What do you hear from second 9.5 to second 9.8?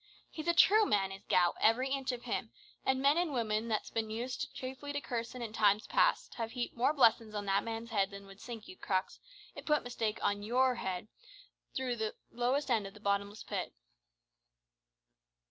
if